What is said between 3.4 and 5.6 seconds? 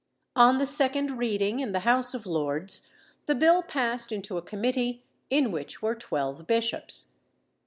passed into a committee, in